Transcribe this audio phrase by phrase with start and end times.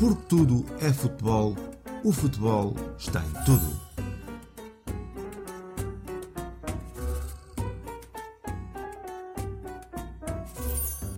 [0.00, 1.54] Porque tudo é futebol,
[2.02, 3.80] o futebol está em tudo.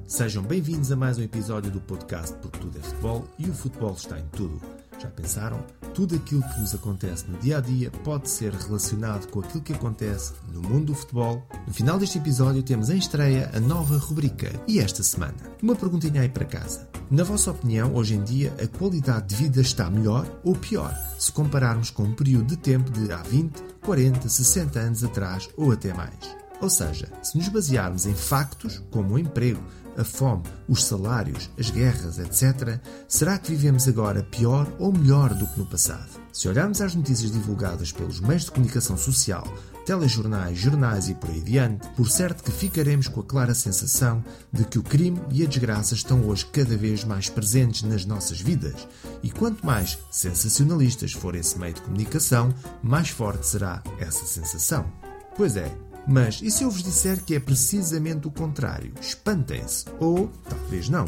[0.05, 3.93] Sejam bem-vindos a mais um episódio do podcast Porque Tudo é Futebol e o futebol
[3.93, 4.61] está em tudo.
[5.03, 5.67] Já pensaram?
[5.95, 9.73] Tudo aquilo que nos acontece no dia a dia pode ser relacionado com aquilo que
[9.73, 11.45] acontece no mundo do futebol.
[11.67, 15.35] No final deste episódio temos em estreia a nova rubrica e esta semana.
[15.61, 16.89] Uma perguntinha aí para casa.
[17.11, 21.33] Na vossa opinião, hoje em dia, a qualidade de vida está melhor ou pior se
[21.33, 25.93] compararmos com um período de tempo de há 20, 40, 60 anos atrás ou até
[25.93, 26.43] mais?
[26.61, 29.61] Ou seja, se nos basearmos em factos, como o emprego,
[29.97, 32.79] a fome, os salários, as guerras, etc.,
[33.09, 36.09] será que vivemos agora pior ou melhor do que no passado?
[36.33, 39.45] Se olharmos às notícias divulgadas pelos meios de comunicação social,
[39.85, 44.65] telejornais, jornais e por aí adiante, por certo que ficaremos com a clara sensação de
[44.65, 48.89] que o crime e a desgraça estão hoje cada vez mais presentes nas nossas vidas.
[49.23, 54.91] E quanto mais sensacionalistas for esse meio de comunicação, mais forte será essa sensação.
[55.37, 55.71] Pois é,
[56.07, 58.93] mas e se eu vos disser que é precisamente o contrário?
[59.01, 59.85] Espantem-se.
[59.99, 61.07] Ou talvez não.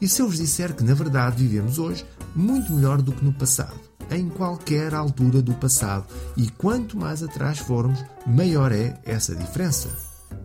[0.00, 3.32] E se eu vos disser que na verdade vivemos hoje muito melhor do que no
[3.32, 3.80] passado?
[4.10, 6.06] Em qualquer altura do passado.
[6.36, 9.88] E quanto mais atrás formos, maior é essa diferença.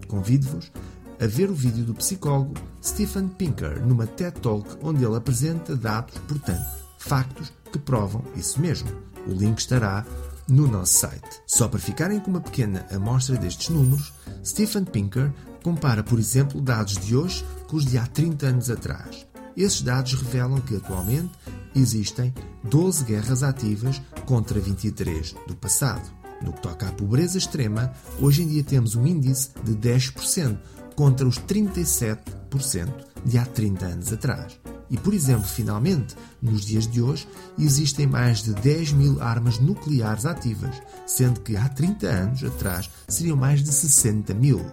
[0.07, 0.71] Convido-vos
[1.19, 6.17] a ver o vídeo do psicólogo Stephen Pinker numa TED Talk onde ele apresenta dados,
[6.27, 6.65] portanto,
[6.97, 8.89] factos que provam isso mesmo.
[9.27, 10.03] O link estará
[10.47, 11.41] no nosso site.
[11.45, 14.13] Só para ficarem com uma pequena amostra destes números,
[14.45, 15.31] Stephen Pinker
[15.63, 19.25] compara, por exemplo, dados de hoje com os de há 30 anos atrás.
[19.55, 21.31] Esses dados revelam que atualmente
[21.75, 26.09] existem 12 guerras ativas contra 23 do passado.
[26.41, 30.57] No que toca à pobreza extrema, hoje em dia temos um índice de 10%
[30.95, 32.89] contra os 37%
[33.25, 34.60] de há 30 anos atrás.
[34.91, 37.25] E, por exemplo, finalmente, nos dias de hoje,
[37.57, 43.37] existem mais de 10 mil armas nucleares ativas, sendo que há 30 anos atrás seriam
[43.37, 44.63] mais de 60 mil.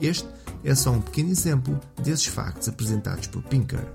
[0.00, 0.26] Este
[0.64, 3.86] é só um pequeno exemplo desses factos apresentados por Pinker.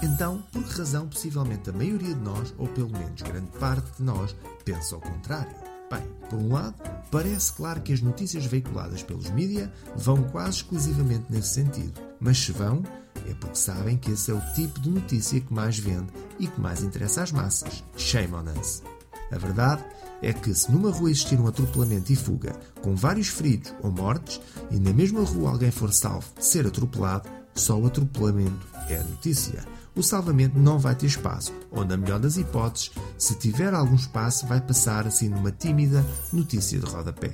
[0.00, 4.04] Então, por que razão possivelmente a maioria de nós, ou pelo menos grande parte de
[4.04, 5.67] nós, pensa ao contrário?
[5.90, 6.74] Bem, por um lado,
[7.10, 11.98] parece claro que as notícias veiculadas pelos mídia vão quase exclusivamente nesse sentido.
[12.20, 12.82] Mas se vão,
[13.26, 16.60] é porque sabem que esse é o tipo de notícia que mais vende e que
[16.60, 17.82] mais interessa às massas.
[17.96, 18.82] Shame on us.
[19.30, 19.84] A verdade
[20.22, 24.40] é que se numa rua existir um atropelamento e fuga, com vários feridos ou mortes,
[24.70, 29.04] e na mesma rua alguém for salvo de ser atropelado, só o atropelamento é a
[29.04, 29.64] notícia.
[29.94, 34.46] O salvamento não vai ter espaço, ou na melhor das hipóteses, se tiver algum espaço,
[34.46, 37.32] vai passar assim numa tímida notícia de rodapé.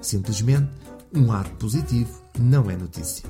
[0.00, 0.70] Simplesmente,
[1.14, 3.24] um ato positivo não é notícia.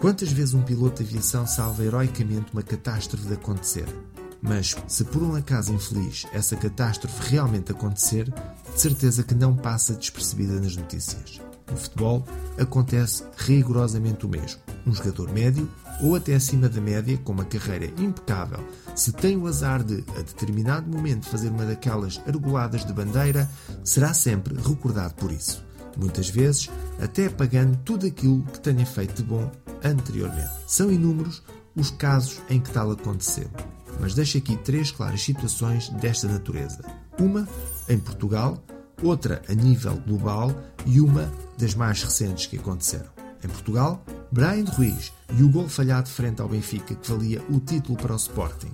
[0.00, 3.86] Quantas vezes um piloto de aviação salva heroicamente uma catástrofe de acontecer?
[4.40, 8.32] Mas, se por um acaso infeliz essa catástrofe realmente acontecer,
[8.72, 11.40] de certeza que não passa despercebida nas notícias.
[11.70, 12.24] No futebol,
[12.56, 14.60] acontece rigorosamente o mesmo.
[14.86, 15.68] Um jogador médio,
[16.02, 20.22] ou até acima da média, com uma carreira impecável, se tem o azar de, a
[20.22, 23.48] determinado momento, fazer uma daquelas argoladas de bandeira,
[23.84, 25.64] será sempre recordado por isso.
[25.96, 29.50] Muitas vezes, até pagando tudo aquilo que tenha feito de bom
[29.82, 30.50] anteriormente.
[30.66, 31.42] São inúmeros
[31.74, 33.48] os casos em que tal aconteceu,
[34.00, 36.80] mas deixo aqui três claras situações desta natureza.
[37.18, 37.48] Uma
[37.88, 38.62] em Portugal,
[39.02, 40.52] outra a nível global
[40.86, 43.10] e uma das mais recentes que aconteceram.
[43.44, 47.96] Em Portugal, Brian Ruiz e o gol falhado frente ao Benfica que valia o título
[47.96, 48.72] para o Sporting.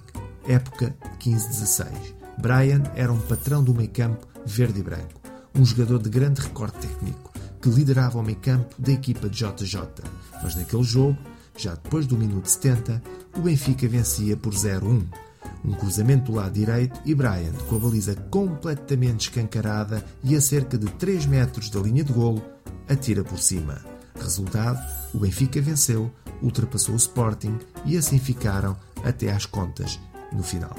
[0.48, 1.86] Época 15-16.
[2.38, 5.20] Brian era um patrão do meio campo verde e branco,
[5.54, 7.32] um jogador de grande recorde técnico,
[7.62, 9.80] que liderava o meio campo da equipa de JJ,
[10.42, 11.16] mas naquele jogo,
[11.56, 13.00] já depois do minuto 70,
[13.36, 15.04] o Benfica vencia por 0-1.
[15.64, 20.76] Um cruzamento do lado direito e Brian, com a baliza completamente escancarada e a cerca
[20.76, 22.42] de 3 metros da linha de golo,
[22.88, 23.93] atira por cima.
[24.14, 24.78] Resultado:
[25.12, 26.10] o Benfica venceu,
[26.42, 29.98] ultrapassou o Sporting e assim ficaram até às contas
[30.32, 30.76] no final.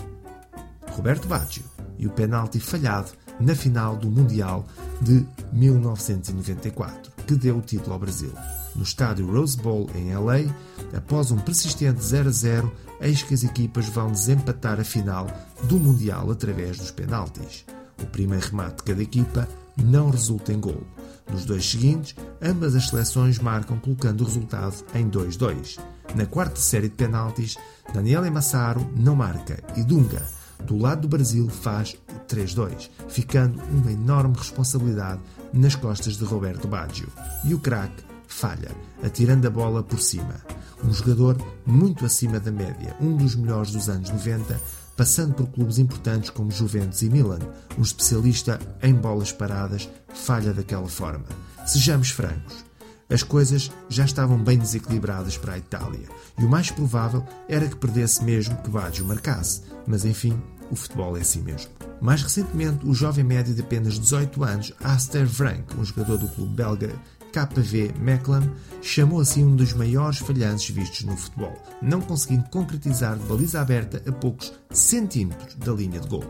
[0.92, 1.64] Roberto Baggio
[1.98, 4.66] e o penalti falhado na final do Mundial
[5.02, 8.32] de 1994, que deu o título ao Brasil.
[8.76, 10.52] No estádio Rose Bowl em LA,
[10.96, 12.72] após um persistente 0 a 0,
[13.02, 15.28] eis que as equipas vão desempatar a final
[15.64, 17.66] do Mundial através dos penaltis.
[18.02, 19.48] O primeiro remate de cada equipa
[19.78, 20.84] não resulta em gol.
[21.32, 25.80] Nos dois seguintes, ambas as seleções marcam colocando o resultado em 2-2.
[26.14, 27.58] Na quarta série de penaltis,
[27.94, 30.26] Daniel Massaro não marca e Dunga,
[30.64, 31.96] do lado do Brasil, faz
[32.28, 35.22] 3-2, ficando uma enorme responsabilidade
[35.54, 37.08] nas costas de Roberto Baggio.
[37.44, 38.72] E o craque falha,
[39.04, 40.36] atirando a bola por cima.
[40.84, 44.60] Um jogador muito acima da média, um dos melhores dos anos 90,
[44.96, 47.40] passando por clubes importantes como Juventus e Milan.
[47.78, 51.26] Um especialista em bolas paradas falha daquela forma.
[51.66, 52.64] Sejamos francos.
[53.10, 56.08] As coisas já estavam bem desequilibradas para a Itália
[56.40, 61.16] e o mais provável era que perdesse mesmo que Baggio marcasse, mas enfim, o futebol
[61.16, 61.70] é assim mesmo.
[62.02, 66.54] Mais recentemente, o jovem médio de apenas 18 anos, Aster Frank, um jogador do clube
[66.56, 66.92] belga
[67.36, 68.50] KV Mechelen,
[68.82, 74.02] chamou assim um dos maiores falhanços vistos no futebol, não conseguindo concretizar de baliza aberta
[74.08, 76.24] a poucos centímetros da linha de gol.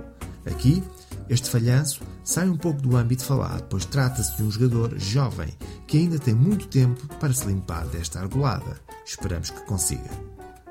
[0.48, 0.84] Aqui,
[1.30, 5.54] este falhanço sai um pouco do âmbito falado, pois trata-se de um jogador jovem
[5.86, 8.80] que ainda tem muito tempo para se limpar desta argolada.
[9.06, 10.10] Esperamos que consiga.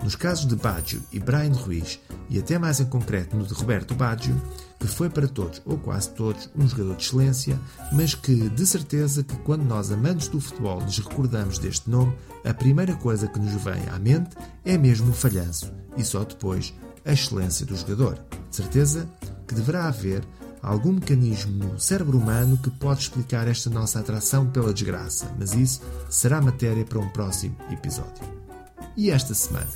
[0.03, 3.95] Nos casos de Baggio e Brian Ruiz, e até mais em concreto no de Roberto
[3.95, 4.41] Baggio,
[4.85, 7.59] que foi para todos ou quase todos um jogador de excelência,
[7.91, 12.15] mas que de certeza que quando nós amantes do futebol nos recordamos deste nome,
[12.45, 16.75] a primeira coisa que nos vem à mente é mesmo o falhanço e só depois
[17.03, 18.19] a excelência do jogador.
[18.51, 19.09] De certeza
[19.49, 20.23] que deverá haver
[20.61, 25.81] algum mecanismo no cérebro humano que pode explicar esta nossa atração pela desgraça, mas isso
[26.11, 28.23] será matéria para um próximo episódio.
[28.99, 29.73] E esta semana?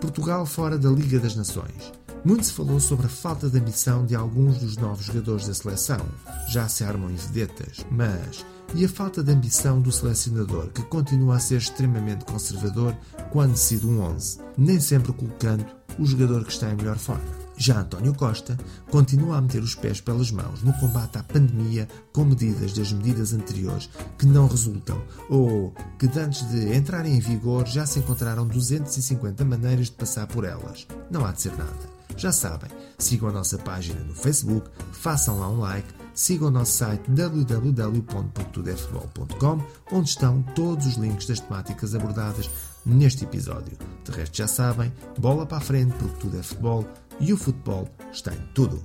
[0.00, 1.99] Portugal fora da Liga das Nações.
[2.22, 6.06] Muito se falou sobre a falta de ambição de alguns dos novos jogadores da seleção.
[6.48, 8.44] Já se armam em vedetas, mas
[8.74, 12.94] e a falta de ambição do selecionador, que continua a ser extremamente conservador
[13.30, 15.64] quando decide um 11, nem sempre colocando
[15.98, 17.24] o jogador que está em melhor forma.
[17.56, 18.56] Já António Costa
[18.90, 23.34] continua a meter os pés pelas mãos no combate à pandemia com medidas das medidas
[23.34, 29.44] anteriores que não resultam ou que antes de entrarem em vigor já se encontraram 250
[29.44, 30.86] maneiras de passar por elas.
[31.10, 31.99] Não há de ser nada.
[32.20, 36.72] Já sabem, sigam a nossa página no Facebook, façam lá um like, sigam o nosso
[36.72, 42.50] site www.portudefutebol.com, onde estão todos os links das temáticas abordadas
[42.84, 43.78] neste episódio.
[44.04, 46.86] De resto, já sabem, bola para a frente porque tudo é futebol
[47.18, 48.84] e o futebol está em tudo.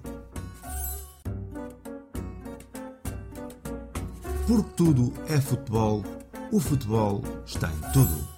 [4.47, 6.05] Porque tudo é futebol,
[6.53, 8.34] o futebol está em tudo.